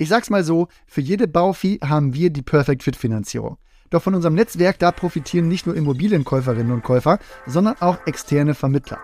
Ich 0.00 0.08
sag's 0.08 0.30
mal 0.30 0.42
so, 0.42 0.68
für 0.86 1.02
jede 1.02 1.28
Baufi 1.28 1.78
haben 1.84 2.14
wir 2.14 2.30
die 2.30 2.40
Perfect 2.40 2.84
Fit 2.84 2.96
Finanzierung. 2.96 3.58
Doch 3.90 4.00
von 4.02 4.14
unserem 4.14 4.32
Netzwerk, 4.32 4.78
da 4.78 4.92
profitieren 4.92 5.46
nicht 5.46 5.66
nur 5.66 5.76
Immobilienkäuferinnen 5.76 6.72
und 6.72 6.82
Käufer, 6.82 7.18
sondern 7.46 7.76
auch 7.80 7.98
externe 8.06 8.54
Vermittler. 8.54 8.98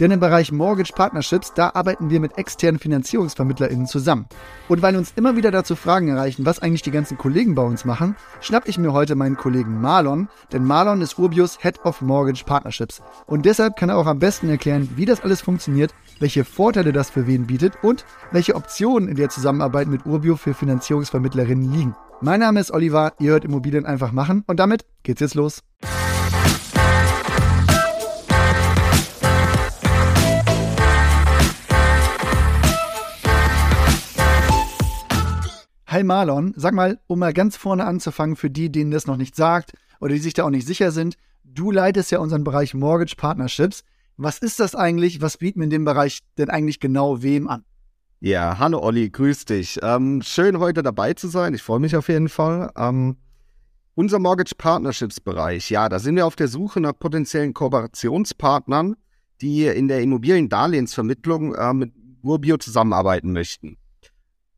Denn 0.00 0.10
im 0.10 0.20
Bereich 0.20 0.50
Mortgage 0.52 0.92
Partnerships, 0.94 1.52
da 1.54 1.70
arbeiten 1.74 2.10
wir 2.10 2.18
mit 2.18 2.38
externen 2.38 2.78
FinanzierungsvermittlerInnen 2.78 3.86
zusammen. 3.86 4.26
Und 4.68 4.82
weil 4.82 4.96
uns 4.96 5.12
immer 5.16 5.36
wieder 5.36 5.50
dazu 5.50 5.76
Fragen 5.76 6.08
erreichen, 6.08 6.46
was 6.46 6.60
eigentlich 6.60 6.82
die 6.82 6.90
ganzen 6.90 7.18
Kollegen 7.18 7.54
bei 7.54 7.62
uns 7.62 7.84
machen, 7.84 8.16
schnapp 8.40 8.68
ich 8.68 8.78
mir 8.78 8.92
heute 8.92 9.14
meinen 9.14 9.36
Kollegen 9.36 9.80
Marlon, 9.80 10.28
denn 10.52 10.64
Marlon 10.64 11.02
ist 11.02 11.18
Urbios 11.18 11.58
Head 11.60 11.84
of 11.84 12.00
Mortgage 12.00 12.44
Partnerships. 12.44 13.02
Und 13.26 13.44
deshalb 13.44 13.76
kann 13.76 13.90
er 13.90 13.98
auch 13.98 14.06
am 14.06 14.18
besten 14.18 14.48
erklären, 14.48 14.88
wie 14.96 15.04
das 15.04 15.20
alles 15.20 15.40
funktioniert, 15.42 15.94
welche 16.20 16.44
Vorteile 16.44 16.92
das 16.92 17.10
für 17.10 17.26
wen 17.26 17.46
bietet 17.46 17.74
und 17.82 18.04
welche 18.30 18.54
Optionen 18.54 19.08
in 19.08 19.16
der 19.16 19.28
Zusammenarbeit 19.28 19.88
mit 19.88 20.06
Urbio 20.06 20.36
für 20.36 20.54
Finanzierungsvermittlerinnen 20.54 21.72
liegen. 21.72 21.94
Mein 22.20 22.40
Name 22.40 22.60
ist 22.60 22.70
Oliver, 22.70 23.12
ihr 23.18 23.32
hört 23.32 23.44
Immobilien 23.44 23.84
einfach 23.84 24.12
machen 24.12 24.44
und 24.46 24.60
damit 24.60 24.84
geht's 25.02 25.20
jetzt 25.20 25.34
los. 25.34 25.62
Hi 35.92 36.02
Marlon, 36.04 36.54
sag 36.56 36.72
mal, 36.72 36.98
um 37.06 37.18
mal 37.18 37.34
ganz 37.34 37.58
vorne 37.58 37.84
anzufangen, 37.84 38.34
für 38.34 38.48
die, 38.48 38.72
denen 38.72 38.90
das 38.90 39.06
noch 39.06 39.18
nicht 39.18 39.36
sagt 39.36 39.74
oder 40.00 40.14
die 40.14 40.20
sich 40.20 40.32
da 40.32 40.44
auch 40.44 40.48
nicht 40.48 40.66
sicher 40.66 40.90
sind, 40.90 41.16
du 41.44 41.70
leitest 41.70 42.10
ja 42.10 42.18
unseren 42.18 42.44
Bereich 42.44 42.72
Mortgage 42.72 43.14
Partnerships. 43.14 43.84
Was 44.16 44.38
ist 44.38 44.58
das 44.58 44.74
eigentlich? 44.74 45.20
Was 45.20 45.36
bieten 45.36 45.60
wir 45.60 45.64
in 45.64 45.70
dem 45.70 45.84
Bereich 45.84 46.20
denn 46.38 46.48
eigentlich 46.48 46.80
genau 46.80 47.22
wem 47.22 47.46
an? 47.46 47.66
Ja, 48.20 48.58
hallo 48.58 48.80
Olli, 48.80 49.10
grüß 49.10 49.44
dich. 49.44 49.80
Ähm, 49.82 50.22
schön 50.22 50.58
heute 50.60 50.82
dabei 50.82 51.12
zu 51.12 51.28
sein. 51.28 51.52
Ich 51.52 51.62
freue 51.62 51.80
mich 51.80 51.94
auf 51.94 52.08
jeden 52.08 52.30
Fall. 52.30 52.72
Ähm, 52.74 53.18
unser 53.94 54.18
Mortgage 54.18 54.54
Partnerships 54.56 55.20
Bereich, 55.20 55.68
ja, 55.68 55.90
da 55.90 55.98
sind 55.98 56.16
wir 56.16 56.26
auf 56.26 56.36
der 56.36 56.48
Suche 56.48 56.80
nach 56.80 56.98
potenziellen 56.98 57.52
Kooperationspartnern, 57.52 58.96
die 59.42 59.66
in 59.66 59.88
der 59.88 60.00
Immobiliendarlehensvermittlung 60.00 61.54
äh, 61.54 61.74
mit 61.74 61.92
Urbio 62.22 62.56
zusammenarbeiten 62.56 63.32
möchten. 63.32 63.76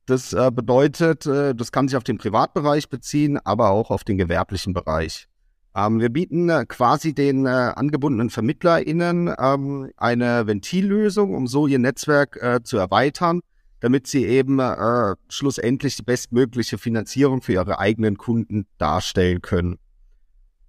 Das 0.06 0.33
äh, 0.34 0.50
bedeutet, 0.52 1.24
äh, 1.27 1.55
das 1.55 1.72
kann 1.72 1.88
sich 1.88 1.97
auf 1.97 2.05
den 2.05 2.19
Privatbereich 2.19 2.91
beziehen, 2.91 3.38
aber 3.42 3.70
auch 3.70 3.91
auf 3.91 4.05
den 4.05 4.19
gewerblichen 4.19 4.74
Bereich. 4.74 5.28
Ähm, 5.74 5.98
wir 5.98 6.11
bieten 6.11 6.48
äh, 6.50 6.66
quasi 6.66 7.14
den 7.14 7.46
äh, 7.46 7.48
angebundenen 7.48 8.30
VermittlerInnen 8.30 9.34
ähm, 9.38 9.91
eine 9.96 10.46
Ventillösung, 10.46 11.34
um 11.34 11.46
so 11.46 11.66
ihr 11.66 11.78
Netzwerk 11.78 12.36
äh, 12.41 12.62
zu 12.62 12.77
erweitern, 12.77 13.41
damit 13.80 14.06
sie 14.06 14.24
eben 14.27 14.61
äh, 14.61 15.14
schlussendlich 15.28 15.96
die 15.96 16.02
bestmögliche 16.02 16.78
Finanzierung 16.78 17.42
für 17.42 17.55
ihre 17.55 17.78
eigenen 17.78 18.18
Kunden 18.18 18.66
darstellen 18.78 19.42
können. 19.42 19.78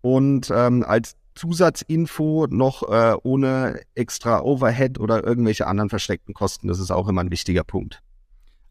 Und 0.01 0.49
ähm, 0.49 0.83
als 0.83 1.15
Zusatzinfo 1.35 2.47
noch 2.49 2.81
ohne 3.23 3.81
extra 3.93 4.39
Overhead 4.41 5.01
oder 5.01 5.25
irgendwelche 5.25 5.67
anderen 5.67 5.89
versteckten 5.89 6.33
Kosten. 6.33 6.69
Das 6.69 6.79
ist 6.79 6.91
auch 6.91 7.09
immer 7.09 7.21
ein 7.21 7.29
wichtiger 7.29 7.65
Punkt. 7.65 8.04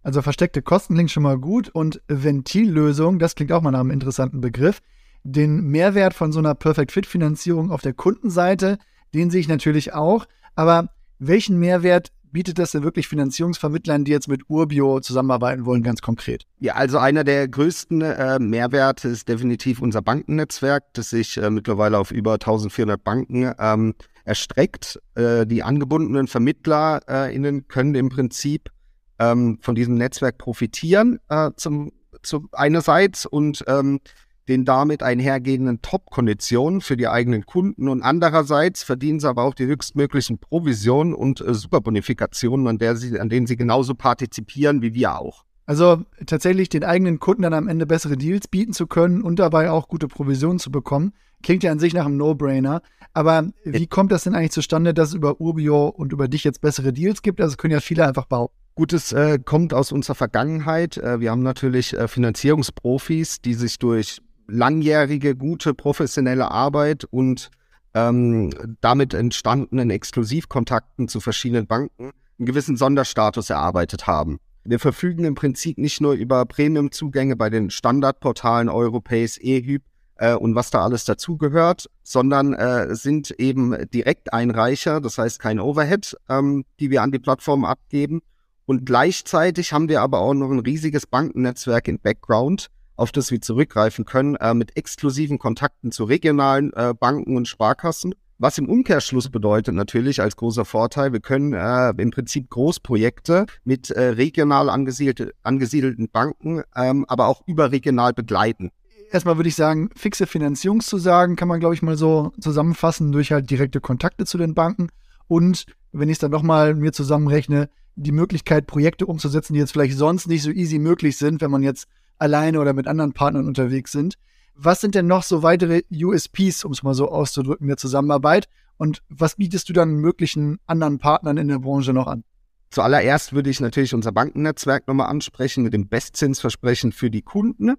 Also 0.05 0.21
versteckte 0.21 0.61
Kosten 0.61 0.95
klingt 0.95 1.11
schon 1.11 1.23
mal 1.23 1.39
gut 1.39 1.71
und 1.71 2.03
Ventillösung, 2.09 3.19
das 3.19 3.35
klingt 3.35 3.51
auch 3.53 3.63
mal 3.63 3.71
nach 3.71 3.81
einem 3.81 3.91
interessanten 3.91 4.43
Begriff. 4.43 4.81
Den 5.25 5.63
Mehrwert 5.63 6.13
von 6.13 6.31
so 6.31 6.39
einer 6.41 6.55
Perfect 6.55 6.93
Fit 6.93 7.07
Finanzierung 7.07 7.71
auf 7.71 7.81
der 7.81 7.95
Kundenseite, 7.95 8.77
den 9.15 9.31
sehe 9.31 9.41
ich 9.41 9.49
natürlich 9.49 9.95
auch. 9.95 10.27
Aber 10.55 10.91
welchen 11.19 11.59
Mehrwert 11.59 12.13
bietet 12.31 12.59
das 12.59 12.73
denn 12.73 12.83
wirklich 12.83 13.09
Finanzierungsvermittlern, 13.09 14.05
die 14.05 14.11
jetzt 14.11 14.29
mit 14.29 14.43
Urbio 14.51 15.01
zusammenarbeiten 15.01 15.65
wollen, 15.65 15.83
ganz 15.83 16.03
konkret? 16.03 16.45
Ja, 16.59 16.75
also 16.75 16.99
einer 16.99 17.25
der 17.25 17.49
größten 17.49 18.03
äh, 18.03 18.39
Mehrwerte 18.39 19.09
ist 19.09 19.27
definitiv 19.29 19.81
unser 19.81 20.03
Bankennetzwerk, 20.03 20.85
das 20.93 21.11
sich 21.11 21.39
äh, 21.39 21.49
mittlerweile 21.49 21.97
auf 21.97 22.11
über 22.11 22.35
1400 22.35 23.03
Banken 23.03 23.53
ähm, 23.59 23.95
erstreckt. 24.25 25.01
Äh, 25.15 25.47
die 25.47 25.63
angebundenen 25.63 26.27
VermittlerInnen 26.27 27.69
können 27.69 27.95
im 27.95 28.11
Prinzip 28.11 28.74
ähm, 29.19 29.59
von 29.61 29.75
diesem 29.75 29.95
Netzwerk 29.95 30.39
profitieren, 30.39 31.21
äh, 31.29 31.51
zum, 31.57 31.93
zum 32.23 32.49
einerseits 32.53 33.27
und 33.27 33.65
ähm, 33.67 34.01
den 34.49 34.65
damit 34.65 35.03
einhergehenden 35.03 35.81
Top-Konditionen 35.81 36.81
für 36.81 36.97
die 36.97 37.09
eigenen 37.09 37.47
Kunden 37.47 37.89
und 37.89 38.03
andererseits 38.03 38.83
verdienen 38.83 39.21
sie 39.21 39.29
aber 39.29 39.43
auch 39.43 39.55
die 39.55 39.67
höchstmöglichen 39.67 40.39
Provisionen 40.39 41.15
und 41.15 41.41
äh, 41.41 41.55
Superbonifikationen, 41.55 42.67
an, 42.67 42.79
der 42.79 42.97
sie, 42.97 43.19
an 43.19 43.29
denen 43.29 43.47
sie 43.47 43.57
genauso 43.57 43.95
partizipieren 43.95 44.83
wie 44.83 44.95
wir 44.95 45.19
auch. 45.19 45.45
Also 45.67 46.03
tatsächlich 46.27 46.69
den 46.69 46.85
eigenen 46.85 47.21
Kunden 47.21 47.43
dann 47.43 47.55
am 47.55 47.69
Ende 47.69 47.87
bessere 47.87 48.19
Deals 48.19 48.49
bieten 48.49 48.75
zu 48.75 48.87
können 48.87 49.23
und 49.23 49.39
dabei 49.39 49.71
auch 49.71 49.89
gute 49.89 50.09
Provisionen 50.09 50.59
zu 50.59 50.71
bekommen, 50.71 51.15
klingt 51.43 51.63
ja 51.63 51.73
an 51.73 51.79
sich 51.79 51.95
nach 51.95 52.05
einem 52.05 52.19
No-Brainer. 52.19 52.83
Aber 53.15 53.49
wie 53.65 53.87
kommt 53.87 54.13
das 54.13 54.25
denn 54.25 54.35
eigentlich 54.35 54.51
zustande, 54.51 54.93
dass 54.93 55.11
es 55.11 55.15
über 55.15 55.41
Urbio 55.41 55.89
und 55.89 56.13
über 56.13 56.29
dich 56.29 56.45
jetzt 56.45 56.61
bessere 56.61 56.93
Deals 56.93 57.23
gibt? 57.23 57.41
Also 57.41 57.57
können 57.57 57.73
ja 57.73 57.81
viele 57.81 58.07
einfach 58.07 58.27
behaupten. 58.27 58.64
Gutes 58.77 59.13
äh, 59.13 59.39
kommt 59.39 59.73
aus 59.73 59.93
unserer 59.93 60.17
Vergangenheit. 60.17 60.97
Äh, 60.97 61.21
wir 61.21 61.31
haben 61.31 61.45
natürlich 61.45 61.95
äh, 61.95 62.09
Finanzierungsprofis, 62.09 63.41
die 63.41 63.55
sich 63.55 63.79
durch 63.79 64.21
langjährige, 64.49 65.37
gute, 65.37 65.75
professionelle 65.75 66.51
Arbeit 66.51 67.05
und 67.05 67.51
ähm, 67.95 68.51
damit 68.81 69.15
entstandenen 69.15 69.91
Exklusivkontakten 69.91 71.07
zu 71.07 71.21
verschiedenen 71.21 71.69
Banken 71.69 72.11
einen 72.39 72.47
gewissen 72.47 72.77
Sonderstatus 72.77 73.49
erarbeitet 73.49 74.09
haben. 74.09 74.39
Wir 74.65 74.81
verfügen 74.81 75.25
im 75.25 75.37
Prinzip 75.37 75.79
nicht 75.79 76.01
nur 76.01 76.15
über 76.15 76.45
Premium-Zugänge 76.45 77.37
bei 77.37 77.51
den 77.51 77.71
Standardportalen 77.71 78.69
Europace, 78.69 79.39
eHyp 79.39 79.85
äh, 80.17 80.35
und 80.35 80.57
was 80.57 80.71
da 80.71 80.83
alles 80.83 81.05
dazugehört, 81.05 81.89
sondern 82.03 82.55
äh, 82.55 82.93
sind 82.97 83.31
eben 83.39 83.89
Direkteinreicher, 83.91 85.01
das 85.01 85.17
heißt 85.17 85.39
kein 85.39 85.61
Overhead, 85.61 86.17
ähm, 86.29 86.65
die 86.81 86.91
wir 86.91 87.03
an 87.03 87.13
die 87.13 87.21
Plattform 87.21 87.65
abgeben 87.65 88.21
und 88.67 88.87
gleichzeitig 88.87 89.73
haben 89.73 89.89
wir 89.89 90.01
aber 90.01 90.21
auch 90.21 90.35
noch 90.35 90.51
ein 90.51 90.61
riesiges 90.61 91.07
Bankennetzwerk 91.07 91.89
im 91.89 91.99
Background, 91.99 92.69
auf 92.97 93.13
das 93.13 93.31
wir 93.31 93.41
zurückgreifen 93.41 94.05
können, 94.05 94.37
äh, 94.37 94.55
mit 94.55 94.77
exklusiven 94.77 95.39
Kontakten 95.39 95.93
zu 95.93 96.05
regionalen 96.05 96.73
äh, 96.75 96.95
Banken 96.99 97.37
und 97.37 97.49
Sparkassen. 97.49 98.15
Was 98.39 98.59
im 98.59 98.69
Umkehrschluss 98.69 99.31
bedeutet 99.31 99.75
natürlich 99.75 100.21
als 100.21 100.37
großer 100.37 100.65
Vorteil, 100.65 101.13
wir 101.13 101.21
können 101.21 101.53
äh, 101.53 101.91
im 101.91 102.11
Prinzip 102.11 102.51
Großprojekte 102.51 103.47
mit 103.65 103.91
äh, 103.91 104.09
regional 104.09 104.69
angesiedelte, 104.69 105.33
angesiedelten 105.43 106.09
Banken, 106.09 106.63
ähm, 106.75 107.05
aber 107.07 107.29
auch 107.29 107.47
überregional 107.47 108.13
begleiten. 108.13 108.71
Erstmal 109.13 109.37
würde 109.37 109.49
ich 109.49 109.55
sagen, 109.55 109.91
fixe 109.95 110.27
Finanzierungszusagen 110.27 111.37
kann 111.37 111.47
man, 111.47 111.61
glaube 111.61 111.75
ich, 111.75 111.83
mal 111.83 111.97
so 111.97 112.33
zusammenfassen 112.41 113.13
durch 113.13 113.31
halt 113.31 113.49
direkte 113.51 113.81
Kontakte 113.81 114.25
zu 114.25 114.39
den 114.39 114.55
Banken. 114.55 114.89
Und 115.29 115.67
wenn 115.93 116.09
ich 116.09 116.15
es 116.15 116.19
dann 116.19 116.33
nochmal 116.33 116.75
mir 116.75 116.93
zusammenrechne, 116.93 117.69
die 117.97 118.13
Möglichkeit, 118.13 118.67
Projekte 118.67 119.07
umzusetzen, 119.07 119.55
die 119.55 119.61
jetzt 119.61 119.73
vielleicht 119.73 119.97
sonst 119.97 120.27
nicht 120.27 120.43
so 120.43 120.51
easy 120.51 120.79
möglich 120.79 121.17
sind, 121.17 121.41
wenn 121.41 121.51
man 121.51 121.63
jetzt 121.63 121.87
alleine 122.19 122.61
oder 122.61 122.73
mit 122.73 122.87
anderen 122.87 123.13
Partnern 123.13 123.47
unterwegs 123.47 123.93
sind. 123.93 124.15
Was 124.55 124.81
sind 124.81 124.95
denn 124.95 125.07
noch 125.07 125.23
so 125.23 125.43
weitere 125.43 125.83
USPs, 125.93 126.65
um 126.65 126.73
es 126.73 126.83
mal 126.83 126.95
so 126.95 127.09
auszudrücken, 127.09 127.67
der 127.67 127.77
Zusammenarbeit? 127.77 128.47
Und 128.77 129.03
was 129.09 129.37
bietest 129.37 129.69
du 129.69 129.73
dann 129.73 129.97
möglichen 129.97 130.59
anderen 130.67 130.99
Partnern 130.99 131.37
in 131.37 131.49
der 131.49 131.59
Branche 131.59 131.93
noch 131.93 132.07
an? 132.07 132.25
Zuallererst 132.71 133.33
würde 133.33 133.51
ich 133.51 133.61
natürlich 133.61 133.95
unser 133.95 134.13
Bankennetzwerk 134.13 134.89
nochmal 134.89 135.09
ansprechen 135.09 135.63
mit 135.63 135.73
dem 135.73 135.89
Bestzinsversprechen 135.89 136.93
für 136.93 137.11
die 137.11 137.23
Kunden 137.23 137.75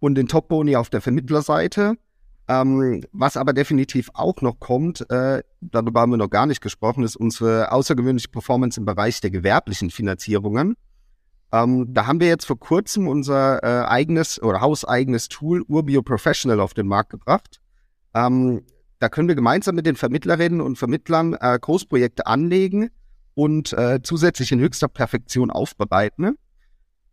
und 0.00 0.16
den 0.16 0.28
Top-Boni 0.28 0.76
auf 0.76 0.90
der 0.90 1.00
Vermittlerseite. 1.00 1.96
Ähm, 2.46 3.02
was 3.12 3.36
aber 3.36 3.54
definitiv 3.54 4.10
auch 4.12 4.42
noch 4.42 4.60
kommt, 4.60 5.08
äh, 5.10 5.42
darüber 5.62 6.02
haben 6.02 6.12
wir 6.12 6.18
noch 6.18 6.28
gar 6.28 6.46
nicht 6.46 6.60
gesprochen, 6.60 7.02
ist 7.02 7.16
unsere 7.16 7.72
außergewöhnliche 7.72 8.28
Performance 8.28 8.78
im 8.78 8.84
Bereich 8.84 9.20
der 9.20 9.30
gewerblichen 9.30 9.90
Finanzierungen. 9.90 10.76
Ähm, 11.52 11.94
da 11.94 12.06
haben 12.06 12.20
wir 12.20 12.26
jetzt 12.26 12.44
vor 12.44 12.58
kurzem 12.58 13.08
unser 13.08 13.62
äh, 13.62 13.86
eigenes 13.86 14.42
oder 14.42 14.60
hauseigenes 14.60 15.28
Tool 15.28 15.62
Urbio 15.68 16.02
Professional 16.02 16.60
auf 16.60 16.74
den 16.74 16.86
Markt 16.86 17.10
gebracht. 17.10 17.60
Ähm, 18.12 18.62
da 18.98 19.08
können 19.08 19.28
wir 19.28 19.34
gemeinsam 19.34 19.74
mit 19.74 19.86
den 19.86 19.96
Vermittlerinnen 19.96 20.60
und 20.60 20.76
Vermittlern 20.76 21.34
äh, 21.40 21.58
Großprojekte 21.58 22.26
anlegen 22.26 22.90
und 23.34 23.72
äh, 23.72 24.00
zusätzlich 24.02 24.52
in 24.52 24.60
höchster 24.60 24.88
Perfektion 24.88 25.50
aufbereiten. 25.50 26.36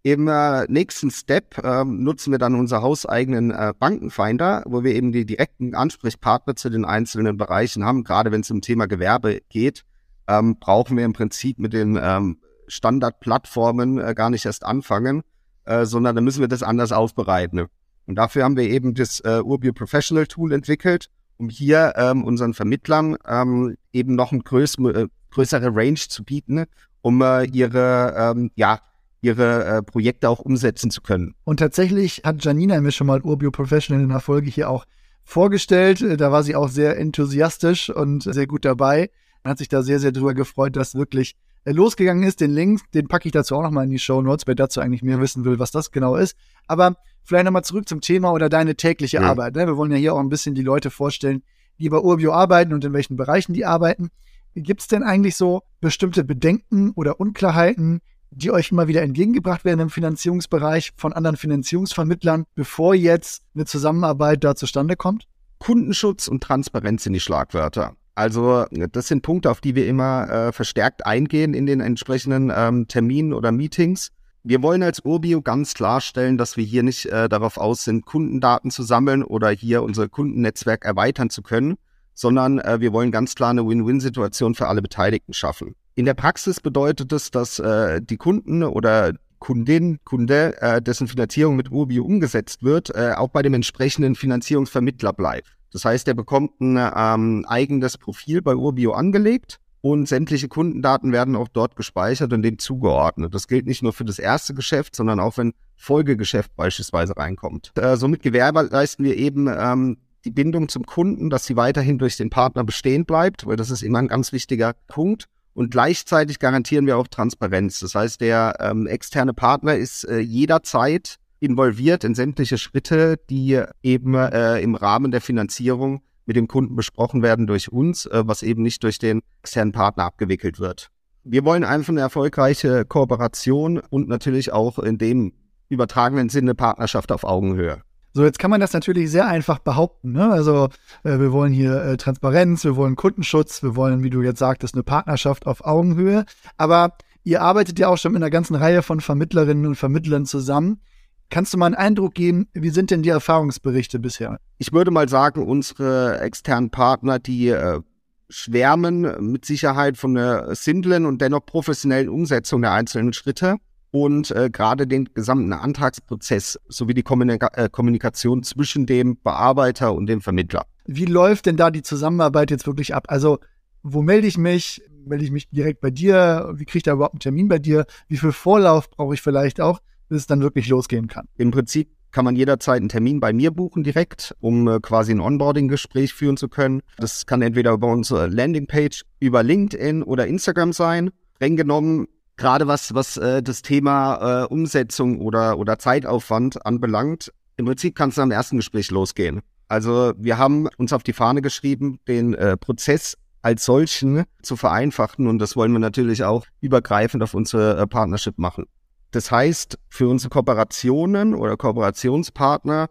Im 0.03 0.27
äh, 0.27 0.65
nächsten 0.67 1.11
Step 1.11 1.63
ähm, 1.63 2.03
nutzen 2.03 2.31
wir 2.31 2.39
dann 2.39 2.55
unser 2.55 2.81
hauseigenen 2.81 3.51
äh, 3.51 3.71
Bankenfinder, 3.77 4.63
wo 4.65 4.83
wir 4.83 4.95
eben 4.95 5.11
die 5.11 5.27
direkten 5.27 5.75
Ansprechpartner 5.75 6.55
zu 6.55 6.71
den 6.71 6.85
einzelnen 6.85 7.37
Bereichen 7.37 7.85
haben. 7.85 8.03
Gerade 8.03 8.31
wenn 8.31 8.41
es 8.41 8.49
um 8.49 8.61
Thema 8.61 8.87
Gewerbe 8.87 9.41
geht, 9.49 9.83
ähm, 10.27 10.57
brauchen 10.59 10.97
wir 10.97 11.05
im 11.05 11.13
Prinzip 11.13 11.59
mit 11.59 11.73
den 11.73 11.99
ähm, 12.01 12.39
Standardplattformen 12.67 13.99
äh, 13.99 14.15
gar 14.15 14.31
nicht 14.31 14.45
erst 14.45 14.65
anfangen, 14.65 15.21
äh, 15.65 15.85
sondern 15.85 16.15
da 16.15 16.21
müssen 16.21 16.41
wir 16.41 16.47
das 16.47 16.63
anders 16.63 16.91
aufbereiten. 16.91 17.67
Und 18.07 18.15
dafür 18.15 18.43
haben 18.43 18.57
wir 18.57 18.63
eben 18.63 18.95
das 18.95 19.19
äh, 19.19 19.41
Urbio 19.43 19.71
Professional 19.71 20.25
Tool 20.25 20.51
entwickelt, 20.51 21.09
um 21.37 21.49
hier 21.49 21.93
ähm, 21.95 22.23
unseren 22.23 22.55
Vermittlern 22.55 23.17
ähm, 23.27 23.77
eben 23.93 24.15
noch 24.15 24.31
eine 24.31 24.41
größ 24.41 24.79
äh, 24.79 25.07
größere 25.29 25.75
Range 25.75 25.95
zu 25.95 26.23
bieten, 26.23 26.65
um 27.01 27.21
äh, 27.21 27.45
ihre 27.45 28.15
ähm, 28.17 28.51
ja 28.55 28.79
ihre 29.21 29.65
äh, 29.65 29.83
Projekte 29.83 30.29
auch 30.29 30.39
umsetzen 30.39 30.91
zu 30.91 31.01
können. 31.01 31.35
Und 31.43 31.57
tatsächlich 31.57 32.21
hat 32.25 32.43
Janina 32.43 32.81
mir 32.81 32.91
schon 32.91 33.07
mal 33.07 33.21
Urbio 33.21 33.51
Professional 33.51 34.03
in 34.03 34.09
der 34.09 34.19
Folge 34.19 34.49
hier 34.49 34.69
auch 34.69 34.85
vorgestellt. 35.23 36.03
Da 36.19 36.31
war 36.31 36.43
sie 36.43 36.55
auch 36.55 36.69
sehr 36.69 36.97
enthusiastisch 36.97 37.89
und 37.89 38.23
sehr 38.23 38.47
gut 38.47 38.65
dabei. 38.65 39.11
Man 39.43 39.51
hat 39.51 39.59
sich 39.59 39.69
da 39.69 39.83
sehr, 39.83 39.99
sehr 39.99 40.11
drüber 40.11 40.33
gefreut, 40.33 40.75
dass 40.75 40.95
wirklich 40.95 41.35
äh, 41.65 41.71
losgegangen 41.71 42.23
ist. 42.23 42.41
Den 42.41 42.51
Link, 42.51 42.81
den 42.93 43.07
packe 43.07 43.27
ich 43.27 43.31
dazu 43.31 43.55
auch 43.55 43.61
nochmal 43.61 43.85
in 43.85 43.91
die 43.91 43.99
Show 43.99 44.21
Notes, 44.21 44.47
wer 44.47 44.55
dazu 44.55 44.81
eigentlich 44.81 45.03
mehr 45.03 45.21
wissen 45.21 45.45
will, 45.45 45.59
was 45.59 45.71
das 45.71 45.91
genau 45.91 46.15
ist. 46.15 46.35
Aber 46.67 46.95
vielleicht 47.23 47.45
nochmal 47.45 47.63
zurück 47.63 47.87
zum 47.87 48.01
Thema 48.01 48.31
oder 48.31 48.49
deine 48.49 48.75
tägliche 48.75 49.17
ja. 49.17 49.23
Arbeit. 49.23 49.55
Ne? 49.55 49.67
Wir 49.67 49.77
wollen 49.77 49.91
ja 49.91 49.97
hier 49.97 50.13
auch 50.15 50.19
ein 50.19 50.29
bisschen 50.29 50.55
die 50.55 50.63
Leute 50.63 50.89
vorstellen, 50.89 51.43
die 51.79 51.89
bei 51.89 51.99
Urbio 51.99 52.33
arbeiten 52.33 52.73
und 52.73 52.83
in 52.83 52.93
welchen 52.93 53.17
Bereichen 53.17 53.53
die 53.53 53.65
arbeiten. 53.65 54.09
Gibt 54.53 54.81
es 54.81 54.87
denn 54.87 55.03
eigentlich 55.03 55.35
so 55.35 55.61
bestimmte 55.79 56.23
Bedenken 56.23 56.91
oder 56.91 57.19
Unklarheiten, 57.19 58.01
die 58.31 58.51
euch 58.51 58.71
immer 58.71 58.87
wieder 58.87 59.01
entgegengebracht 59.01 59.65
werden 59.65 59.81
im 59.81 59.89
Finanzierungsbereich 59.89 60.91
von 60.95 61.13
anderen 61.13 61.37
Finanzierungsvermittlern, 61.37 62.45
bevor 62.55 62.95
jetzt 62.95 63.43
eine 63.53 63.65
Zusammenarbeit 63.65 64.43
da 64.43 64.55
zustande 64.55 64.95
kommt? 64.95 65.27
Kundenschutz 65.59 66.27
und 66.27 66.41
Transparenz 66.41 67.03
sind 67.03 67.13
die 67.13 67.19
Schlagwörter. 67.19 67.95
Also 68.15 68.65
das 68.91 69.07
sind 69.07 69.21
Punkte, 69.21 69.49
auf 69.49 69.61
die 69.61 69.75
wir 69.75 69.87
immer 69.87 70.29
äh, 70.29 70.51
verstärkt 70.51 71.05
eingehen 71.05 71.53
in 71.53 71.65
den 71.65 71.79
entsprechenden 71.79 72.51
ähm, 72.53 72.87
Terminen 72.87 73.33
oder 73.33 73.51
Meetings. 73.51 74.09
Wir 74.43 74.63
wollen 74.63 74.81
als 74.81 75.05
Urbio 75.05 75.41
ganz 75.41 75.75
klarstellen, 75.75 76.37
dass 76.37 76.57
wir 76.57 76.63
hier 76.63 76.83
nicht 76.83 77.05
äh, 77.05 77.29
darauf 77.29 77.57
aus 77.57 77.83
sind, 77.83 78.05
Kundendaten 78.05 78.71
zu 78.71 78.83
sammeln 78.83 79.23
oder 79.23 79.49
hier 79.49 79.83
unser 79.83 80.09
Kundennetzwerk 80.09 80.83
erweitern 80.83 81.29
zu 81.29 81.43
können, 81.43 81.75
sondern 82.15 82.59
äh, 82.59 82.79
wir 82.81 82.91
wollen 82.91 83.11
ganz 83.11 83.35
klar 83.35 83.51
eine 83.51 83.65
Win-Win-Situation 83.67 84.55
für 84.55 84.67
alle 84.67 84.81
Beteiligten 84.81 85.33
schaffen. 85.33 85.75
In 85.95 86.05
der 86.05 86.13
Praxis 86.13 86.59
bedeutet 86.59 87.11
es, 87.11 87.31
dass 87.31 87.59
äh, 87.59 88.01
die 88.01 88.17
Kunden 88.17 88.63
oder 88.63 89.13
Kundin, 89.39 89.99
Kunde, 90.05 90.61
äh, 90.61 90.81
dessen 90.81 91.07
Finanzierung 91.07 91.55
mit 91.55 91.71
Urbio 91.71 92.05
umgesetzt 92.05 92.63
wird, 92.63 92.95
äh, 92.95 93.13
auch 93.17 93.29
bei 93.29 93.41
dem 93.41 93.53
entsprechenden 93.55 94.15
Finanzierungsvermittler 94.15 95.13
bleibt. 95.13 95.57
Das 95.73 95.83
heißt, 95.83 96.07
er 96.07 96.13
bekommt 96.13 96.61
ein 96.61 96.77
ähm, 96.77 97.45
eigenes 97.47 97.97
Profil 97.97 98.41
bei 98.41 98.55
Urbio 98.55 98.93
angelegt 98.93 99.59
und 99.81 100.07
sämtliche 100.07 100.47
Kundendaten 100.47 101.11
werden 101.11 101.35
auch 101.35 101.47
dort 101.47 101.75
gespeichert 101.75 102.31
und 102.33 102.43
dem 102.43 102.59
zugeordnet. 102.59 103.33
Das 103.33 103.47
gilt 103.47 103.65
nicht 103.65 103.81
nur 103.81 103.93
für 103.93 104.05
das 104.05 104.19
erste 104.19 104.53
Geschäft, 104.53 104.95
sondern 104.95 105.19
auch 105.19 105.37
wenn 105.37 105.53
Folgegeschäft 105.75 106.55
beispielsweise 106.55 107.17
reinkommt. 107.17 107.71
Äh, 107.75 107.97
somit 107.97 108.21
gewährleisten 108.21 109.03
wir 109.03 109.17
eben 109.17 109.47
ähm, 109.47 109.97
die 110.23 110.31
Bindung 110.31 110.69
zum 110.69 110.85
Kunden, 110.85 111.31
dass 111.31 111.45
sie 111.45 111.55
weiterhin 111.55 111.97
durch 111.97 112.15
den 112.15 112.29
Partner 112.29 112.63
bestehen 112.63 113.05
bleibt, 113.05 113.47
weil 113.47 113.55
das 113.55 113.71
ist 113.71 113.81
immer 113.81 113.99
ein 113.99 114.07
ganz 114.07 114.31
wichtiger 114.31 114.73
Punkt. 114.87 115.25
Und 115.53 115.71
gleichzeitig 115.71 116.39
garantieren 116.39 116.85
wir 116.85 116.97
auch 116.97 117.07
Transparenz. 117.07 117.79
Das 117.79 117.95
heißt, 117.95 118.21
der 118.21 118.55
ähm, 118.59 118.87
externe 118.87 119.33
Partner 119.33 119.75
ist 119.75 120.05
äh, 120.05 120.19
jederzeit 120.19 121.17
involviert 121.39 122.03
in 122.03 122.15
sämtliche 122.15 122.57
Schritte, 122.57 123.17
die 123.29 123.61
eben 123.83 124.13
äh, 124.15 124.59
im 124.61 124.75
Rahmen 124.75 125.11
der 125.11 125.21
Finanzierung 125.21 126.01
mit 126.25 126.35
dem 126.35 126.47
Kunden 126.47 126.75
besprochen 126.75 127.21
werden 127.23 127.47
durch 127.47 127.71
uns, 127.71 128.05
äh, 128.05 128.23
was 128.25 128.43
eben 128.43 128.61
nicht 128.61 128.83
durch 128.83 128.99
den 128.99 129.21
externen 129.41 129.73
Partner 129.73 130.05
abgewickelt 130.05 130.59
wird. 130.59 130.89
Wir 131.23 131.43
wollen 131.43 131.63
einfach 131.63 131.89
eine 131.89 132.01
erfolgreiche 132.01 132.85
Kooperation 132.85 133.79
und 133.89 134.07
natürlich 134.07 134.53
auch 134.53 134.79
in 134.79 134.97
dem 134.97 135.33
übertragenen 135.69 136.29
Sinne 136.29 136.55
Partnerschaft 136.55 137.11
auf 137.11 137.23
Augenhöhe. 137.23 137.81
So, 138.13 138.23
jetzt 138.25 138.39
kann 138.39 138.51
man 138.51 138.59
das 138.59 138.73
natürlich 138.73 139.09
sehr 139.09 139.27
einfach 139.27 139.59
behaupten. 139.59 140.11
Ne? 140.11 140.29
Also 140.29 140.69
äh, 141.03 141.17
wir 141.17 141.31
wollen 141.31 141.53
hier 141.53 141.81
äh, 141.81 141.97
Transparenz, 141.97 142.65
wir 142.65 142.75
wollen 142.75 142.95
Kundenschutz, 142.95 143.63
wir 143.63 143.75
wollen, 143.75 144.03
wie 144.03 144.09
du 144.09 144.21
jetzt 144.21 144.39
sagtest, 144.39 144.75
eine 144.75 144.83
Partnerschaft 144.83 145.45
auf 145.45 145.63
Augenhöhe. 145.63 146.25
Aber 146.57 146.97
ihr 147.23 147.41
arbeitet 147.41 147.79
ja 147.79 147.87
auch 147.87 147.97
schon 147.97 148.11
mit 148.11 148.21
einer 148.21 148.29
ganzen 148.29 148.55
Reihe 148.55 148.81
von 148.81 148.99
Vermittlerinnen 148.99 149.65
und 149.65 149.75
Vermittlern 149.75 150.25
zusammen. 150.25 150.81
Kannst 151.29 151.53
du 151.53 151.57
mal 151.57 151.67
einen 151.67 151.75
Eindruck 151.75 152.13
geben, 152.13 152.49
wie 152.53 152.71
sind 152.71 152.91
denn 152.91 153.03
die 153.03 153.09
Erfahrungsberichte 153.09 153.99
bisher? 153.99 154.37
Ich 154.57 154.73
würde 154.73 154.91
mal 154.91 155.07
sagen, 155.07 155.47
unsere 155.47 156.19
externen 156.19 156.69
Partner, 156.69 157.19
die 157.19 157.47
äh, 157.47 157.79
schwärmen 158.27 159.31
mit 159.31 159.45
Sicherheit 159.45 159.97
von 159.97 160.15
der 160.15 160.53
simplen 160.55 161.05
und 161.05 161.21
dennoch 161.21 161.45
professionellen 161.45 162.09
Umsetzung 162.09 162.61
der 162.61 162.73
einzelnen 162.73 163.13
Schritte 163.13 163.55
und 163.91 164.31
äh, 164.31 164.49
gerade 164.49 164.87
den 164.87 165.09
gesamten 165.13 165.53
Antragsprozess 165.53 166.59
sowie 166.67 166.93
die 166.93 167.03
Kommunika 167.03 167.49
äh, 167.53 167.69
Kommunikation 167.69 168.43
zwischen 168.43 168.85
dem 168.85 169.17
Bearbeiter 169.17 169.93
und 169.93 170.07
dem 170.07 170.21
Vermittler. 170.21 170.65
Wie 170.85 171.05
läuft 171.05 171.45
denn 171.45 171.57
da 171.57 171.69
die 171.71 171.83
Zusammenarbeit 171.83 172.51
jetzt 172.51 172.67
wirklich 172.67 172.95
ab? 172.95 173.05
Also, 173.07 173.39
wo 173.83 174.01
melde 174.01 174.27
ich 174.27 174.37
mich? 174.37 174.81
Melde 175.05 175.23
ich 175.25 175.31
mich 175.31 175.49
direkt 175.49 175.81
bei 175.81 175.91
dir? 175.91 176.51
Wie 176.55 176.65
kriege 176.65 176.77
ich 176.77 176.83
da 176.83 176.93
überhaupt 176.93 177.15
einen 177.15 177.19
Termin 177.19 177.47
bei 177.47 177.59
dir? 177.59 177.85
Wie 178.07 178.17
viel 178.17 178.31
Vorlauf 178.31 178.89
brauche 178.89 179.13
ich 179.13 179.21
vielleicht 179.21 179.59
auch? 179.59 179.79
bis 180.11 180.23
es 180.23 180.27
dann 180.27 180.41
wirklich 180.41 180.67
losgehen 180.67 181.07
kann. 181.07 181.25
Im 181.37 181.51
Prinzip 181.51 181.89
kann 182.11 182.25
man 182.25 182.35
jederzeit 182.35 182.81
einen 182.81 182.89
Termin 182.89 183.21
bei 183.21 183.31
mir 183.31 183.49
buchen 183.49 183.81
direkt, 183.81 184.35
um 184.41 184.67
äh, 184.67 184.79
quasi 184.81 185.13
ein 185.13 185.21
Onboarding-Gespräch 185.21 186.13
führen 186.13 186.35
zu 186.35 186.49
können. 186.49 186.81
Das 186.97 187.25
kann 187.25 187.41
entweder 187.41 187.71
über 187.71 187.87
unsere 187.87 188.27
Landingpage, 188.27 189.03
über 189.21 189.41
LinkedIn 189.41 190.03
oder 190.03 190.27
Instagram 190.27 190.73
sein. 190.73 191.11
Streng 191.37 191.55
genommen, 191.55 192.07
gerade 192.37 192.67
was, 192.67 192.93
was 192.93 193.17
äh, 193.17 193.43
das 193.43 193.61
Thema 193.61 194.43
äh, 194.43 194.45
Umsetzung 194.47 195.21
oder, 195.21 195.57
oder 195.57 195.79
Zeitaufwand 195.79 196.65
anbelangt, 196.65 197.31
im 197.57 197.65
Prinzip 197.65 197.95
kann 197.95 198.09
es 198.09 198.19
am 198.19 198.31
ersten 198.31 198.57
Gespräch 198.57 198.91
losgehen. 198.91 199.41
Also 199.67 200.13
wir 200.17 200.37
haben 200.37 200.67
uns 200.77 200.93
auf 200.93 201.03
die 201.03 201.13
Fahne 201.13 201.41
geschrieben, 201.41 201.99
den 202.07 202.33
äh, 202.33 202.57
Prozess 202.57 203.17
als 203.41 203.65
solchen 203.65 204.23
zu 204.41 204.55
vereinfachen 204.55 205.27
und 205.27 205.39
das 205.39 205.55
wollen 205.55 205.71
wir 205.71 205.79
natürlich 205.79 206.23
auch 206.23 206.45
übergreifend 206.59 207.23
auf 207.23 207.33
unsere 207.33 207.77
äh, 207.77 207.87
Partnership 207.87 208.37
machen. 208.37 208.65
Das 209.11 209.29
heißt, 209.29 209.77
für 209.89 210.07
unsere 210.07 210.29
Kooperationen 210.29 211.35
oder 211.35 211.57
Kooperationspartner, 211.57 212.89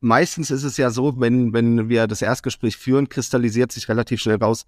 meistens 0.00 0.50
ist 0.50 0.64
es 0.64 0.76
ja 0.76 0.90
so, 0.90 1.18
wenn, 1.18 1.52
wenn 1.52 1.88
wir 1.88 2.06
das 2.06 2.22
Erstgespräch 2.22 2.76
führen, 2.76 3.08
kristallisiert 3.08 3.72
sich 3.72 3.88
relativ 3.88 4.20
schnell 4.20 4.36
raus, 4.36 4.66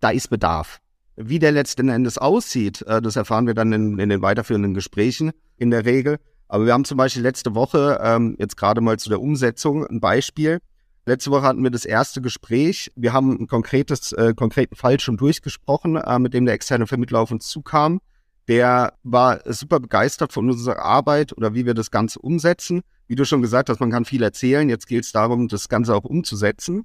da 0.00 0.10
ist 0.10 0.28
Bedarf. 0.28 0.81
Wie 1.16 1.38
der 1.38 1.52
letzten 1.52 1.88
Endes 1.88 2.18
aussieht, 2.18 2.82
äh, 2.82 3.02
das 3.02 3.16
erfahren 3.16 3.46
wir 3.46 3.54
dann 3.54 3.72
in, 3.72 3.98
in 3.98 4.08
den 4.08 4.22
weiterführenden 4.22 4.74
Gesprächen 4.74 5.32
in 5.56 5.70
der 5.70 5.84
Regel. 5.84 6.18
Aber 6.48 6.66
wir 6.66 6.72
haben 6.72 6.84
zum 6.84 6.98
Beispiel 6.98 7.22
letzte 7.22 7.54
Woche, 7.54 8.00
ähm, 8.02 8.36
jetzt 8.38 8.56
gerade 8.56 8.80
mal 8.80 8.98
zu 8.98 9.08
der 9.08 9.20
Umsetzung, 9.20 9.86
ein 9.86 10.00
Beispiel. 10.00 10.58
Letzte 11.06 11.30
Woche 11.30 11.42
hatten 11.42 11.62
wir 11.62 11.70
das 11.70 11.84
erste 11.84 12.20
Gespräch. 12.20 12.92
Wir 12.94 13.12
haben 13.12 13.32
ein 13.40 13.46
konkretes, 13.46 14.12
äh, 14.12 14.34
konkreten 14.34 14.76
Fall 14.76 15.00
schon 15.00 15.16
durchgesprochen, 15.16 15.96
äh, 15.96 16.18
mit 16.18 16.34
dem 16.34 16.44
der 16.44 16.54
externe 16.54 16.86
Vermittler 16.86 17.20
auf 17.20 17.30
uns 17.30 17.48
zukam 17.48 18.00
der 18.48 18.94
war 19.02 19.40
super 19.52 19.80
begeistert 19.80 20.32
von 20.32 20.50
unserer 20.50 20.80
Arbeit 20.80 21.36
oder 21.36 21.54
wie 21.54 21.66
wir 21.66 21.74
das 21.74 21.90
Ganze 21.90 22.18
umsetzen. 22.18 22.82
Wie 23.06 23.14
du 23.14 23.24
schon 23.24 23.42
gesagt 23.42 23.68
hast, 23.68 23.80
man 23.80 23.90
kann 23.90 24.04
viel 24.04 24.22
erzählen. 24.22 24.68
Jetzt 24.68 24.86
geht 24.86 25.04
es 25.04 25.12
darum, 25.12 25.48
das 25.48 25.68
Ganze 25.68 25.94
auch 25.94 26.04
umzusetzen. 26.04 26.84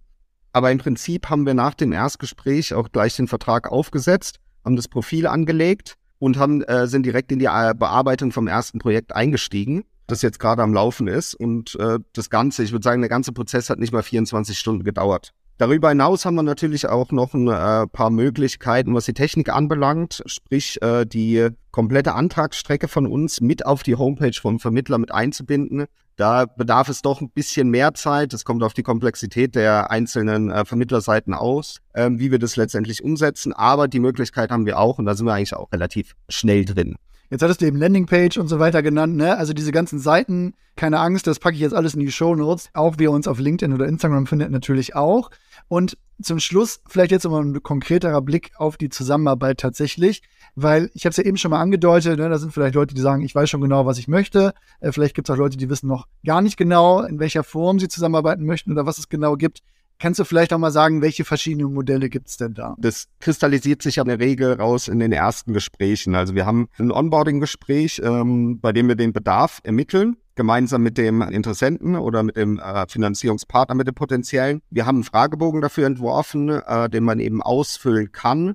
Aber 0.57 0.71
im 0.71 0.79
Prinzip 0.79 1.29
haben 1.29 1.45
wir 1.45 1.53
nach 1.53 1.75
dem 1.75 1.91
Erstgespräch 1.91 2.73
auch 2.73 2.91
gleich 2.91 3.15
den 3.15 3.27
Vertrag 3.27 3.71
aufgesetzt, 3.71 4.39
haben 4.65 4.75
das 4.75 4.87
Profil 4.87 5.27
angelegt 5.27 5.97
und 6.17 6.39
haben, 6.39 6.63
äh, 6.63 6.87
sind 6.87 7.05
direkt 7.05 7.31
in 7.31 7.37
die 7.37 7.45
äh, 7.45 7.75
Bearbeitung 7.77 8.31
vom 8.31 8.47
ersten 8.47 8.79
Projekt 8.79 9.13
eingestiegen, 9.13 9.83
das 10.07 10.23
jetzt 10.23 10.39
gerade 10.39 10.63
am 10.63 10.73
Laufen 10.73 11.07
ist. 11.07 11.35
Und 11.35 11.75
äh, 11.75 11.99
das 12.11 12.31
Ganze, 12.31 12.63
ich 12.63 12.71
würde 12.71 12.83
sagen, 12.83 13.03
der 13.03 13.09
ganze 13.09 13.33
Prozess 13.33 13.69
hat 13.69 13.77
nicht 13.77 13.93
mal 13.93 14.01
24 14.01 14.57
Stunden 14.57 14.83
gedauert. 14.83 15.31
Darüber 15.59 15.89
hinaus 15.89 16.23
haben 16.23 16.35
wir 16.35 16.43
natürlich 16.43 16.87
auch 16.87 17.11
noch 17.11 17.33
ein 17.33 17.47
äh, 17.47 17.87
paar 17.87 18.11
Möglichkeiten, 18.11 18.93
was 18.93 19.05
die 19.05 19.13
Technik 19.13 19.49
anbelangt, 19.49 20.21
sprich 20.27 20.79
äh, 20.83 21.05
die 21.05 21.49
komplette 21.71 22.13
Antragsstrecke 22.13 22.87
von 22.87 23.07
uns 23.07 23.41
mit 23.41 23.65
auf 23.65 23.81
die 23.81 23.95
Homepage 23.95 24.39
vom 24.39 24.59
Vermittler 24.59 24.99
mit 24.99 25.11
einzubinden. 25.11 25.85
Da 26.15 26.45
bedarf 26.45 26.89
es 26.89 27.01
doch 27.01 27.21
ein 27.21 27.31
bisschen 27.31 27.69
mehr 27.69 27.95
Zeit. 27.95 28.33
Es 28.33 28.45
kommt 28.45 28.61
auf 28.61 28.73
die 28.73 28.83
Komplexität 28.83 29.55
der 29.55 29.89
einzelnen 29.89 30.51
äh, 30.51 30.63
Vermittlerseiten 30.63 31.33
aus, 31.33 31.79
ähm, 31.95 32.19
wie 32.19 32.29
wir 32.29 32.39
das 32.39 32.55
letztendlich 32.55 33.03
umsetzen. 33.03 33.51
Aber 33.51 33.87
die 33.87 33.99
Möglichkeit 33.99 34.51
haben 34.51 34.67
wir 34.67 34.77
auch 34.77 34.99
und 34.99 35.05
da 35.05 35.15
sind 35.15 35.25
wir 35.25 35.33
eigentlich 35.33 35.55
auch 35.55 35.71
relativ 35.71 36.15
schnell 36.29 36.65
drin. 36.65 36.97
Jetzt 37.29 37.41
hattest 37.41 37.61
du 37.61 37.65
eben 37.65 37.77
Landingpage 37.77 38.37
und 38.37 38.47
so 38.47 38.59
weiter 38.59 38.81
genannt, 38.81 39.15
ne? 39.15 39.37
Also 39.37 39.53
diese 39.53 39.71
ganzen 39.71 39.99
Seiten, 39.99 40.53
keine 40.75 40.99
Angst, 40.99 41.27
das 41.27 41.39
packe 41.39 41.55
ich 41.55 41.61
jetzt 41.61 41.73
alles 41.73 41.93
in 41.93 41.99
die 41.99 42.11
Show 42.11 42.35
Notes. 42.35 42.69
Auch 42.73 42.97
wie 42.97 43.03
ihr 43.03 43.11
uns 43.11 43.27
auf 43.27 43.39
LinkedIn 43.39 43.73
oder 43.73 43.87
Instagram 43.87 44.27
findet, 44.27 44.51
natürlich 44.51 44.95
auch. 44.95 45.29
Und 45.67 45.97
zum 46.21 46.39
Schluss 46.39 46.81
vielleicht 46.87 47.11
jetzt 47.11 47.25
nochmal 47.25 47.43
ein 47.43 47.61
konkreterer 47.61 48.21
Blick 48.21 48.51
auf 48.55 48.77
die 48.77 48.89
Zusammenarbeit 48.89 49.59
tatsächlich, 49.59 50.23
weil 50.55 50.89
ich 50.93 51.05
habe 51.05 51.11
es 51.11 51.17
ja 51.17 51.23
eben 51.23 51.37
schon 51.37 51.51
mal 51.51 51.61
angedeutet, 51.61 52.17
ne, 52.17 52.29
da 52.29 52.37
sind 52.37 52.53
vielleicht 52.53 52.75
Leute, 52.75 52.95
die 52.95 53.01
sagen, 53.01 53.21
ich 53.21 53.35
weiß 53.35 53.49
schon 53.49 53.61
genau, 53.61 53.85
was 53.85 53.99
ich 53.99 54.07
möchte. 54.07 54.53
Äh, 54.79 54.91
vielleicht 54.91 55.13
gibt 55.13 55.29
es 55.29 55.33
auch 55.33 55.37
Leute, 55.37 55.57
die 55.57 55.69
wissen 55.69 55.87
noch 55.87 56.07
gar 56.25 56.41
nicht 56.41 56.57
genau, 56.57 57.01
in 57.01 57.19
welcher 57.19 57.43
Form 57.43 57.79
sie 57.79 57.87
zusammenarbeiten 57.87 58.45
möchten 58.45 58.71
oder 58.71 58.85
was 58.85 58.97
es 58.97 59.09
genau 59.09 59.35
gibt. 59.35 59.61
Kannst 59.99 60.19
du 60.19 60.25
vielleicht 60.25 60.53
auch 60.53 60.59
mal 60.59 60.71
sagen, 60.71 61.01
welche 61.01 61.25
verschiedenen 61.25 61.73
Modelle 61.73 62.09
gibt 62.09 62.27
es 62.27 62.37
denn 62.37 62.53
da? 62.53 62.75
Das 62.77 63.07
kristallisiert 63.19 63.81
sich 63.81 63.95
ja 63.95 64.03
in 64.03 64.09
der 64.09 64.19
Regel 64.19 64.53
raus 64.53 64.87
in 64.87 64.99
den 64.99 65.11
ersten 65.11 65.53
Gesprächen. 65.53 66.13
Also 66.13 66.35
wir 66.35 66.45
haben 66.45 66.69
ein 66.77 66.91
Onboarding-Gespräch, 66.91 68.01
ähm, 68.03 68.59
bei 68.59 68.71
dem 68.73 68.87
wir 68.87 68.95
den 68.95 69.13
Bedarf 69.13 69.59
ermitteln 69.63 70.17
gemeinsam 70.35 70.83
mit 70.83 70.99
dem 70.99 71.23
Interessenten 71.23 71.95
oder 71.95 72.21
mit 72.21 72.37
dem 72.37 72.59
äh, 72.59 72.85
Finanzierungspartner, 72.87 73.73
mit 73.73 73.87
dem 73.87 73.95
potenziellen. 73.95 74.61
Wir 74.69 74.85
haben 74.85 74.97
einen 74.97 75.03
Fragebogen 75.03 75.61
dafür 75.61 75.87
entworfen, 75.87 76.49
äh, 76.49 76.89
den 76.89 77.03
man 77.03 77.19
eben 77.19 77.41
ausfüllen 77.41 78.11
kann 78.11 78.53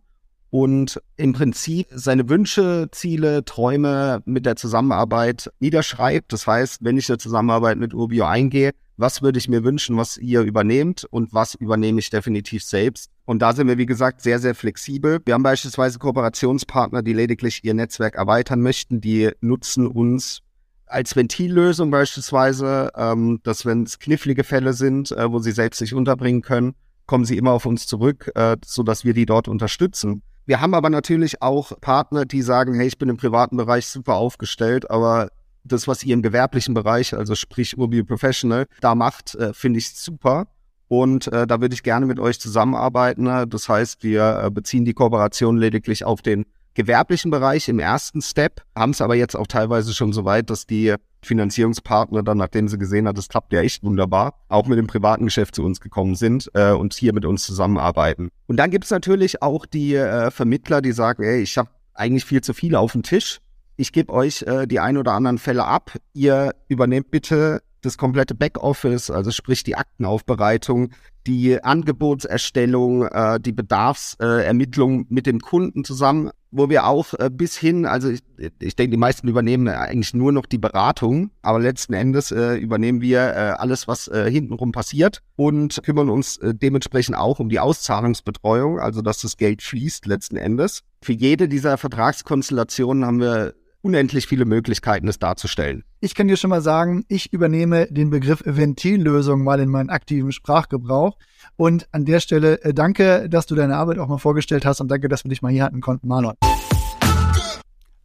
und 0.52 1.00
im 1.16 1.32
Prinzip 1.32 1.88
seine 1.90 2.28
Wünsche, 2.28 2.88
Ziele, 2.92 3.42
Träume 3.44 4.22
mit 4.26 4.44
der 4.44 4.54
Zusammenarbeit 4.54 5.50
niederschreibt. 5.60 6.32
Das 6.32 6.46
heißt, 6.46 6.84
wenn 6.84 6.98
ich 6.98 7.08
eine 7.08 7.16
Zusammenarbeit 7.16 7.78
mit 7.78 7.94
Urbio 7.94 8.26
eingehe, 8.26 8.72
was 8.96 9.22
würde 9.22 9.38
ich 9.38 9.48
mir 9.48 9.64
wünschen, 9.64 9.96
was 9.96 10.16
ihr 10.16 10.42
übernehmt 10.42 11.04
und 11.10 11.32
was 11.32 11.54
übernehme 11.54 12.00
ich 12.00 12.10
definitiv 12.10 12.62
selbst. 12.64 13.10
Und 13.24 13.40
da 13.40 13.52
sind 13.52 13.68
wir, 13.68 13.78
wie 13.78 13.86
gesagt, 13.86 14.20
sehr, 14.20 14.38
sehr 14.38 14.54
flexibel. 14.54 15.20
Wir 15.24 15.34
haben 15.34 15.42
beispielsweise 15.42 15.98
Kooperationspartner, 15.98 17.02
die 17.02 17.12
lediglich 17.12 17.64
ihr 17.64 17.74
Netzwerk 17.74 18.16
erweitern 18.16 18.60
möchten, 18.60 19.00
die 19.00 19.30
nutzen 19.40 19.86
uns 19.86 20.40
als 20.86 21.16
Ventillösung 21.16 21.90
beispielsweise, 21.90 22.90
ähm, 22.96 23.40
dass 23.42 23.64
wenn 23.64 23.84
es 23.84 23.98
knifflige 23.98 24.44
Fälle 24.44 24.74
sind, 24.74 25.10
äh, 25.12 25.30
wo 25.30 25.38
sie 25.38 25.52
selbst 25.52 25.78
sich 25.78 25.94
unterbringen 25.94 26.42
können, 26.42 26.74
kommen 27.06 27.24
sie 27.24 27.38
immer 27.38 27.52
auf 27.52 27.66
uns 27.66 27.86
zurück, 27.86 28.30
äh, 28.34 28.56
so 28.64 28.82
dass 28.82 29.04
wir 29.04 29.14
die 29.14 29.26
dort 29.26 29.48
unterstützen. 29.48 30.22
Wir 30.44 30.60
haben 30.60 30.74
aber 30.74 30.90
natürlich 30.90 31.40
auch 31.40 31.72
Partner, 31.80 32.24
die 32.24 32.42
sagen, 32.42 32.74
hey, 32.74 32.86
ich 32.86 32.98
bin 32.98 33.08
im 33.08 33.16
privaten 33.16 33.56
Bereich 33.56 33.86
super 33.86 34.14
aufgestellt, 34.14 34.90
aber 34.90 35.28
das, 35.64 35.88
was 35.88 36.02
ihr 36.04 36.14
im 36.14 36.22
gewerblichen 36.22 36.74
Bereich, 36.74 37.14
also 37.14 37.34
sprich 37.34 37.78
Urbi 37.78 38.02
Professional, 38.02 38.66
da 38.80 38.94
macht, 38.94 39.34
äh, 39.34 39.52
finde 39.52 39.78
ich 39.78 39.94
super. 39.94 40.48
Und 40.88 41.32
äh, 41.32 41.46
da 41.46 41.60
würde 41.60 41.74
ich 41.74 41.82
gerne 41.82 42.04
mit 42.04 42.20
euch 42.20 42.38
zusammenarbeiten. 42.38 43.24
Das 43.48 43.68
heißt, 43.68 44.02
wir 44.02 44.42
äh, 44.44 44.50
beziehen 44.50 44.84
die 44.84 44.92
Kooperation 44.92 45.56
lediglich 45.56 46.04
auf 46.04 46.20
den 46.20 46.44
gewerblichen 46.74 47.30
Bereich 47.30 47.68
im 47.68 47.78
ersten 47.78 48.22
Step, 48.22 48.62
haben 48.76 48.90
es 48.90 49.00
aber 49.00 49.14
jetzt 49.14 49.36
auch 49.36 49.46
teilweise 49.46 49.92
schon 49.94 50.12
so 50.12 50.24
weit, 50.24 50.50
dass 50.50 50.66
die 50.66 50.94
Finanzierungspartner 51.22 52.22
dann, 52.22 52.38
nachdem 52.38 52.68
sie 52.68 52.78
gesehen 52.78 53.06
hat, 53.06 53.16
das 53.16 53.28
klappt 53.28 53.52
ja 53.52 53.60
echt 53.60 53.84
wunderbar, 53.84 54.34
auch 54.48 54.66
mit 54.66 54.78
dem 54.78 54.86
privaten 54.86 55.24
Geschäft 55.24 55.54
zu 55.54 55.64
uns 55.64 55.80
gekommen 55.80 56.14
sind 56.14 56.50
äh, 56.54 56.72
und 56.72 56.94
hier 56.94 57.12
mit 57.12 57.24
uns 57.24 57.44
zusammenarbeiten. 57.44 58.30
Und 58.46 58.56
dann 58.56 58.70
gibt 58.70 58.84
es 58.84 58.90
natürlich 58.90 59.42
auch 59.42 59.66
die 59.66 59.94
äh, 59.94 60.30
Vermittler, 60.30 60.82
die 60.82 60.92
sagen, 60.92 61.22
ey, 61.22 61.42
ich 61.42 61.58
habe 61.58 61.70
eigentlich 61.94 62.24
viel 62.24 62.40
zu 62.40 62.54
viel 62.54 62.74
auf 62.74 62.92
dem 62.92 63.02
Tisch. 63.02 63.40
Ich 63.76 63.92
gebe 63.92 64.12
euch 64.12 64.42
äh, 64.42 64.66
die 64.66 64.80
ein 64.80 64.96
oder 64.96 65.12
anderen 65.12 65.38
Fälle 65.38 65.64
ab. 65.64 65.92
Ihr 66.12 66.54
übernehmt 66.68 67.10
bitte 67.10 67.62
das 67.82 67.98
komplette 67.98 68.34
Backoffice, 68.34 69.10
also 69.10 69.30
sprich 69.30 69.64
die 69.64 69.76
Aktenaufbereitung, 69.76 70.90
die 71.26 71.62
Angebotserstellung, 71.62 73.06
äh, 73.06 73.40
die 73.40 73.52
Bedarfsermittlung 73.52 75.02
äh, 75.02 75.06
mit 75.08 75.26
dem 75.26 75.40
Kunden 75.40 75.84
zusammen, 75.84 76.30
wo 76.50 76.68
wir 76.68 76.86
auch 76.86 77.14
äh, 77.14 77.30
bis 77.30 77.56
hin, 77.56 77.86
also 77.86 78.08
ich, 78.08 78.20
ich 78.60 78.76
denke, 78.76 78.92
die 78.92 78.96
meisten 78.96 79.28
übernehmen 79.28 79.68
eigentlich 79.68 80.14
nur 80.14 80.32
noch 80.32 80.46
die 80.46 80.58
Beratung, 80.58 81.30
aber 81.42 81.58
letzten 81.58 81.94
Endes 81.94 82.30
äh, 82.30 82.54
übernehmen 82.54 83.00
wir 83.00 83.20
äh, 83.20 83.54
alles, 83.58 83.88
was 83.88 84.08
äh, 84.08 84.30
hintenrum 84.30 84.72
passiert 84.72 85.22
und 85.36 85.82
kümmern 85.82 86.08
uns 86.08 86.38
äh, 86.38 86.54
dementsprechend 86.54 87.16
auch 87.16 87.40
um 87.40 87.48
die 87.48 87.60
Auszahlungsbetreuung, 87.60 88.78
also 88.78 89.02
dass 89.02 89.20
das 89.20 89.36
Geld 89.36 89.62
fließt 89.62 90.06
letzten 90.06 90.36
Endes. 90.36 90.82
Für 91.02 91.12
jede 91.12 91.48
dieser 91.48 91.78
Vertragskonstellationen 91.78 93.04
haben 93.04 93.20
wir 93.20 93.54
unendlich 93.82 94.26
viele 94.26 94.44
Möglichkeiten, 94.44 95.08
es 95.08 95.18
darzustellen. 95.18 95.84
Ich 96.00 96.14
kann 96.14 96.28
dir 96.28 96.36
schon 96.36 96.50
mal 96.50 96.62
sagen, 96.62 97.04
ich 97.08 97.32
übernehme 97.32 97.86
den 97.86 98.10
Begriff 98.10 98.42
Ventillösung 98.44 99.44
mal 99.44 99.60
in 99.60 99.68
meinen 99.68 99.90
aktiven 99.90 100.32
Sprachgebrauch. 100.32 101.16
Und 101.56 101.88
an 101.92 102.04
der 102.04 102.20
Stelle 102.20 102.62
äh, 102.62 102.72
danke, 102.72 103.28
dass 103.28 103.46
du 103.46 103.54
deine 103.54 103.76
Arbeit 103.76 103.98
auch 103.98 104.08
mal 104.08 104.18
vorgestellt 104.18 104.64
hast 104.64 104.80
und 104.80 104.88
danke, 104.88 105.08
dass 105.08 105.24
wir 105.24 105.28
dich 105.28 105.42
mal 105.42 105.52
hier 105.52 105.64
hatten 105.64 105.80
konnten, 105.80 106.08
Marlon. 106.08 106.34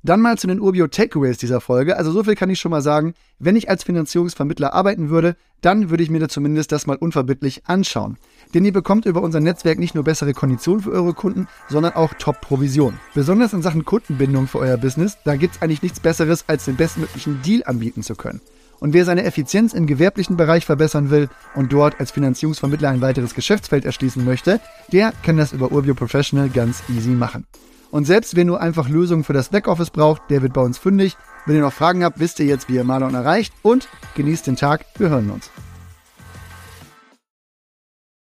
Dann 0.07 0.21
mal 0.21 0.37
zu 0.37 0.47
den 0.47 0.61
Urbio 0.61 0.87
Takeaways 0.87 1.37
dieser 1.37 1.59
Folge. 1.59 1.97
Also 1.97 2.13
so 2.13 2.23
viel 2.23 2.35
kann 2.35 2.49
ich 2.49 2.61
schon 2.61 2.71
mal 2.71 2.81
sagen. 2.81 3.13
Wenn 3.39 3.57
ich 3.57 3.69
als 3.69 3.83
Finanzierungsvermittler 3.83 4.73
arbeiten 4.73 5.09
würde, 5.09 5.35
dann 5.59 5.89
würde 5.89 6.01
ich 6.01 6.09
mir 6.09 6.21
da 6.21 6.29
zumindest 6.29 6.71
das 6.71 6.87
mal 6.87 6.95
unverbindlich 6.95 7.63
anschauen. 7.65 8.15
Denn 8.53 8.63
ihr 8.63 8.71
bekommt 8.71 9.05
über 9.05 9.21
unser 9.21 9.41
Netzwerk 9.41 9.79
nicht 9.79 9.95
nur 9.95 10.05
bessere 10.05 10.31
Konditionen 10.31 10.81
für 10.81 10.91
eure 10.91 11.13
Kunden, 11.13 11.49
sondern 11.67 11.91
auch 11.91 12.13
Top-Provision. 12.13 12.97
Besonders 13.15 13.51
in 13.51 13.61
Sachen 13.61 13.83
Kundenbindung 13.83 14.47
für 14.47 14.59
euer 14.59 14.77
Business, 14.77 15.17
da 15.25 15.35
gibt's 15.35 15.61
eigentlich 15.61 15.83
nichts 15.83 15.99
Besseres, 15.99 16.45
als 16.47 16.63
den 16.63 16.77
bestmöglichen 16.77 17.41
Deal 17.41 17.63
anbieten 17.65 18.01
zu 18.01 18.15
können. 18.15 18.39
Und 18.79 18.93
wer 18.93 19.03
seine 19.03 19.25
Effizienz 19.25 19.73
im 19.73 19.87
gewerblichen 19.87 20.37
Bereich 20.37 20.65
verbessern 20.65 21.09
will 21.09 21.27
und 21.53 21.73
dort 21.73 21.99
als 21.99 22.11
Finanzierungsvermittler 22.11 22.87
ein 22.87 23.01
weiteres 23.01 23.33
Geschäftsfeld 23.33 23.83
erschließen 23.83 24.23
möchte, 24.23 24.61
der 24.89 25.11
kann 25.21 25.35
das 25.35 25.51
über 25.51 25.73
Urbio 25.73 25.95
Professional 25.95 26.47
ganz 26.47 26.81
easy 26.87 27.09
machen. 27.09 27.45
Und 27.91 28.05
selbst 28.05 28.35
wenn 28.35 28.47
du 28.47 28.55
einfach 28.55 28.89
Lösungen 28.89 29.23
für 29.23 29.33
das 29.33 29.49
Backoffice 29.49 29.89
braucht, 29.89 30.23
der 30.29 30.41
wird 30.41 30.53
bei 30.53 30.61
uns 30.61 30.77
fündig. 30.77 31.17
Wenn 31.45 31.55
ihr 31.55 31.61
noch 31.61 31.73
Fragen 31.73 32.03
habt, 32.03 32.19
wisst 32.19 32.39
ihr 32.39 32.45
jetzt, 32.45 32.67
wie 32.69 32.75
ihr 32.75 32.83
Marlon 32.83 33.15
erreicht 33.15 33.53
und 33.61 33.87
genießt 34.15 34.47
den 34.47 34.57
Tag. 34.57 34.85
Wir 34.97 35.09
hören 35.09 35.29
uns. 35.31 35.49